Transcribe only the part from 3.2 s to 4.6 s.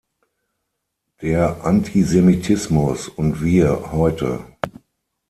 wir heute.